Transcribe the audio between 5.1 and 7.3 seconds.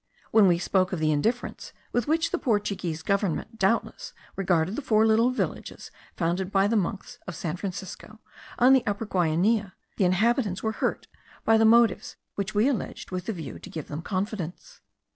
villages founded by the monks